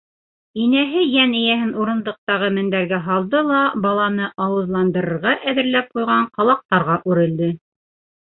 -Инәһе 0.61 1.01
йән 1.07 1.33
эйәһен 1.39 1.73
урындыҡтағы 1.81 2.47
мендәргә 2.55 2.99
һалды 3.09 3.43
ла, 3.51 3.59
баланы 3.85 4.31
ауыҙландырырға 4.45 5.33
әҙерләп 5.53 5.93
ҡуйған 5.99 6.27
ҡалаҡтарға 6.39 6.97
үрелде. 7.13 7.51